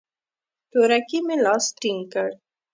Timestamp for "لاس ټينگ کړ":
1.45-2.29